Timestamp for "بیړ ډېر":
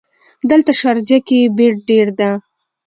1.57-2.07